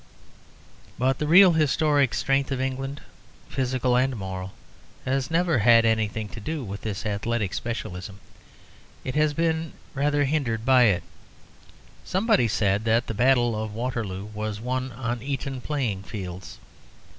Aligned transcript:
But 0.97 1.19
the 1.19 1.27
real 1.27 1.51
historic 1.51 2.15
strength 2.15 2.51
of 2.51 2.59
England, 2.59 3.01
physical 3.49 3.95
and 3.95 4.15
moral, 4.15 4.53
has 5.05 5.29
never 5.29 5.59
had 5.59 5.85
anything 5.85 6.27
to 6.29 6.39
do 6.39 6.63
with 6.63 6.81
this 6.81 7.05
athletic 7.05 7.53
specialism; 7.53 8.19
it 9.03 9.13
has 9.13 9.35
been 9.35 9.73
rather 9.93 10.23
hindered 10.23 10.65
by 10.65 10.85
it. 10.85 11.03
Somebody 12.03 12.47
said 12.47 12.83
that 12.85 13.05
the 13.05 13.13
Battle 13.13 13.55
of 13.55 13.75
Waterloo 13.75 14.25
was 14.33 14.59
won 14.59 14.91
on 14.93 15.21
Eton 15.21 15.61
playing 15.61 16.01
fields. 16.01 16.57